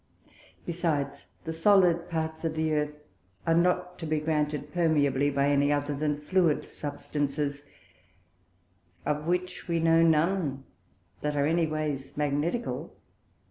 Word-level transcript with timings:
Besides, 0.65 1.27
the 1.43 1.53
solid 1.53 2.09
parts 2.09 2.43
of 2.43 2.55
the 2.55 2.73
Earth 2.73 3.03
are 3.45 3.53
not 3.53 3.99
to 3.99 4.07
be 4.07 4.19
granted 4.19 4.73
permeably 4.73 5.29
by 5.29 5.49
any 5.49 5.71
other 5.71 5.95
than 5.95 6.17
fluid 6.19 6.67
Substances, 6.67 7.61
of 9.05 9.27
which 9.27 9.67
we 9.67 9.79
know 9.79 10.01
none 10.01 10.63
that 11.21 11.35
are 11.35 11.45
any 11.45 11.67
ways 11.67 12.17
Magnetical. 12.17 12.95